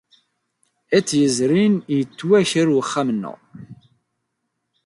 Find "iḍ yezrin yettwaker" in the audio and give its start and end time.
0.97-2.67